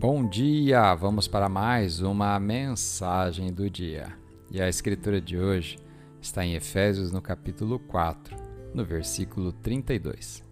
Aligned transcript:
Bom 0.00 0.24
dia! 0.24 0.94
Vamos 0.94 1.26
para 1.26 1.48
mais 1.48 2.00
uma 2.00 2.38
mensagem 2.38 3.52
do 3.52 3.68
dia. 3.68 4.16
E 4.48 4.62
a 4.62 4.68
escritura 4.68 5.20
de 5.20 5.36
hoje 5.36 5.76
está 6.22 6.46
em 6.46 6.54
Efésios, 6.54 7.10
no 7.10 7.20
capítulo 7.20 7.80
4, 7.80 8.36
no 8.72 8.84
versículo 8.84 9.52
32. 9.52 10.44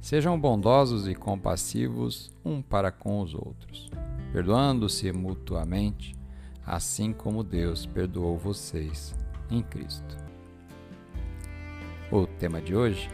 Sejam 0.00 0.38
bondosos 0.38 1.08
e 1.08 1.16
compassivos 1.16 2.30
um 2.44 2.62
para 2.62 2.92
com 2.92 3.20
os 3.22 3.34
outros, 3.34 3.90
perdoando-se 4.32 5.10
mutuamente, 5.10 6.14
assim 6.64 7.12
como 7.12 7.42
Deus 7.42 7.86
perdoou 7.86 8.38
vocês 8.38 9.16
em 9.50 9.64
Cristo. 9.64 10.16
O 12.12 12.24
tema 12.24 12.60
de 12.60 12.72
hoje: 12.72 13.10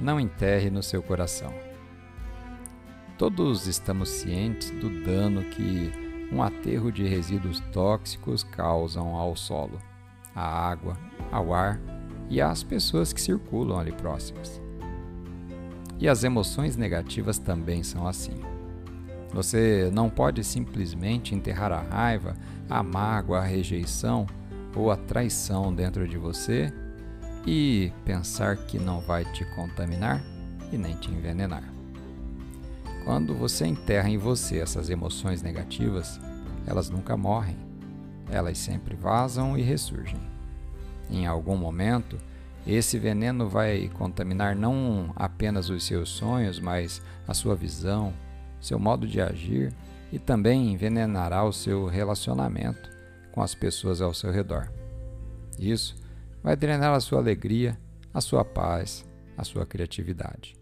Não 0.00 0.18
enterre 0.18 0.70
no 0.70 0.82
seu 0.82 1.02
coração. 1.02 1.52
Todos 3.20 3.66
estamos 3.66 4.08
cientes 4.08 4.70
do 4.70 4.88
dano 5.04 5.44
que 5.44 5.92
um 6.32 6.42
aterro 6.42 6.90
de 6.90 7.06
resíduos 7.06 7.60
tóxicos 7.70 8.42
causam 8.42 9.14
ao 9.14 9.36
solo, 9.36 9.78
à 10.34 10.40
água, 10.40 10.96
ao 11.30 11.52
ar 11.52 11.78
e 12.30 12.40
às 12.40 12.62
pessoas 12.62 13.12
que 13.12 13.20
circulam 13.20 13.78
ali 13.78 13.92
próximas. 13.92 14.58
E 15.98 16.08
as 16.08 16.24
emoções 16.24 16.78
negativas 16.78 17.38
também 17.38 17.82
são 17.82 18.08
assim. 18.08 18.40
Você 19.34 19.90
não 19.92 20.08
pode 20.08 20.42
simplesmente 20.42 21.34
enterrar 21.34 21.72
a 21.72 21.82
raiva, 21.82 22.34
a 22.70 22.82
mágoa, 22.82 23.40
a 23.40 23.44
rejeição 23.44 24.26
ou 24.74 24.90
a 24.90 24.96
traição 24.96 25.74
dentro 25.74 26.08
de 26.08 26.16
você 26.16 26.72
e 27.46 27.92
pensar 28.02 28.56
que 28.56 28.78
não 28.78 28.98
vai 28.98 29.30
te 29.30 29.44
contaminar 29.54 30.24
e 30.72 30.78
nem 30.78 30.96
te 30.96 31.10
envenenar. 31.10 31.80
Quando 33.04 33.34
você 33.34 33.66
enterra 33.66 34.08
em 34.08 34.18
você 34.18 34.58
essas 34.58 34.90
emoções 34.90 35.42
negativas, 35.42 36.20
elas 36.66 36.90
nunca 36.90 37.16
morrem. 37.16 37.56
Elas 38.30 38.58
sempre 38.58 38.94
vazam 38.94 39.56
e 39.58 39.62
ressurgem. 39.62 40.20
Em 41.10 41.26
algum 41.26 41.56
momento, 41.56 42.16
esse 42.66 42.98
veneno 42.98 43.48
vai 43.48 43.90
contaminar 43.94 44.54
não 44.54 45.12
apenas 45.16 45.70
os 45.70 45.84
seus 45.84 46.10
sonhos, 46.10 46.60
mas 46.60 47.02
a 47.26 47.34
sua 47.34 47.56
visão, 47.56 48.12
seu 48.60 48.78
modo 48.78 49.06
de 49.06 49.20
agir 49.20 49.72
e 50.12 50.18
também 50.18 50.72
envenenará 50.72 51.42
o 51.42 51.52
seu 51.52 51.86
relacionamento 51.86 52.90
com 53.32 53.42
as 53.42 53.54
pessoas 53.54 54.00
ao 54.00 54.12
seu 54.12 54.30
redor. 54.30 54.70
Isso 55.58 55.96
vai 56.42 56.54
drenar 56.54 56.94
a 56.94 57.00
sua 57.00 57.18
alegria, 57.18 57.78
a 58.12 58.20
sua 58.20 58.44
paz, 58.44 59.06
a 59.36 59.44
sua 59.44 59.64
criatividade. 59.64 60.59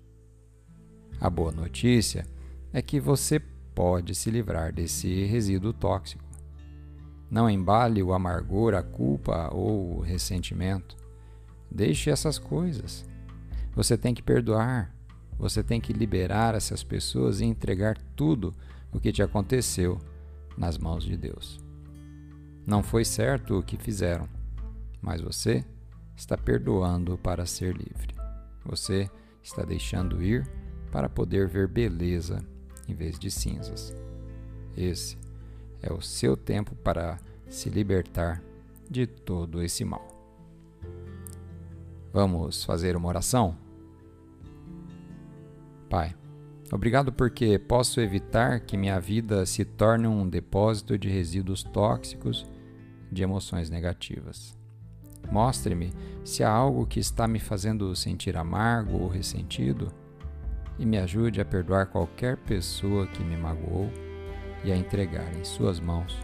A 1.21 1.29
boa 1.29 1.51
notícia 1.51 2.27
é 2.73 2.81
que 2.81 3.01
você 3.01 3.41
pode 3.75 4.15
se 4.15 4.31
livrar 4.31 4.73
desse 4.73 5.25
resíduo 5.25 5.73
tóxico. 5.73 6.25
Não 7.31 7.49
embale 7.49 8.03
o 8.03 8.13
amargor, 8.13 8.75
a 8.75 8.83
culpa 8.83 9.49
ou 9.53 9.99
o 9.99 10.01
ressentimento. 10.01 10.97
Deixe 11.71 12.11
essas 12.11 12.39
coisas. 12.39 13.05
Você 13.75 13.97
tem 13.97 14.15
que 14.15 14.23
perdoar. 14.23 14.95
Você 15.39 15.63
tem 15.63 15.81
que 15.81 15.93
liberar 15.93 16.55
essas 16.55 16.83
pessoas 16.83 17.41
e 17.41 17.45
entregar 17.45 17.97
tudo 18.17 18.53
o 18.93 18.99
que 18.99 19.13
te 19.13 19.23
aconteceu 19.23 19.99
nas 20.57 20.77
mãos 20.77 21.05
de 21.05 21.17
Deus. 21.17 21.61
Não 22.67 22.83
foi 22.83 23.05
certo 23.05 23.59
o 23.59 23.63
que 23.63 23.77
fizeram, 23.77 24.29
mas 25.01 25.21
você 25.21 25.65
está 26.17 26.37
perdoando 26.37 27.17
para 27.17 27.47
ser 27.47 27.77
livre. 27.77 28.15
Você 28.65 29.09
está 29.43 29.63
deixando 29.63 30.23
ir 30.23 30.47
para 30.91 31.09
poder 31.09 31.47
ver 31.47 31.69
beleza 31.69 32.45
em 32.89 32.95
vez 32.95 33.19
de 33.19 33.31
cinzas. 33.31 33.95
Esse 34.77 35.19
é 35.83 35.93
o 35.93 36.01
seu 36.01 36.37
tempo 36.37 36.75
para 36.77 37.19
se 37.49 37.69
libertar 37.69 38.43
de 38.91 39.07
todo 39.07 39.63
esse 39.63 39.85
mal. 39.85 40.07
Vamos 42.13 42.65
fazer 42.65 42.97
uma 42.97 43.09
oração? 43.09 43.57
Pai, 45.91 46.15
obrigado 46.73 47.13
porque 47.13 47.59
posso 47.59 48.01
evitar 48.01 48.61
que 48.61 48.77
minha 48.77 48.99
vida 48.99 49.45
se 49.47 49.65
torne 49.65 50.07
um 50.07 50.29
depósito 50.29 50.99
de 50.99 51.09
resíduos 51.09 51.63
tóxicos 51.63 52.47
de 53.11 53.23
emoções 53.23 53.71
negativas. 53.71 54.57
Mostre-me 55.31 55.93
se 56.25 56.43
há 56.43 56.51
algo 56.51 56.87
que 56.87 57.01
está 57.01 57.27
me 57.27 57.39
fazendo 57.39 57.95
sentir 57.95 58.37
amargo 58.37 58.99
ou 58.99 59.09
ressentido 59.09 59.93
e 60.79 60.87
me 60.87 60.99
ajude 60.99 61.41
a 61.41 61.45
perdoar 61.45 61.87
qualquer 61.87 62.37
pessoa 62.37 63.07
que 63.07 63.23
me 63.23 63.37
magoou 63.37 63.91
e 64.65 64.73
a 64.73 64.77
entregar 64.77 65.35
em 65.37 65.45
Suas 65.45 65.81
mãos 65.81 66.17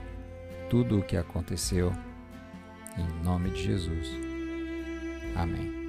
tudo 0.71 0.99
o 0.99 1.03
que 1.03 1.17
aconteceu. 1.17 1.93
Em 2.97 3.25
nome 3.25 3.51
de 3.51 3.63
Jesus. 3.63 4.11
Amém. 5.37 5.84